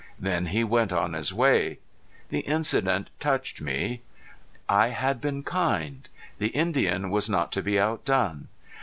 Then 0.17 0.47
he 0.47 0.63
went 0.63 0.91
on 0.91 1.13
his 1.13 1.31
way. 1.31 1.77
The 2.29 2.39
incident 2.39 3.11
touched 3.19 3.61
me. 3.61 4.01
I 4.67 4.87
had 4.87 5.21
been 5.21 5.43
kind. 5.43 6.09
The 6.39 6.47
Indian 6.47 7.11
was 7.11 7.29
not 7.29 7.51
to 7.51 7.61
be 7.61 7.79
outdone. 7.79 8.47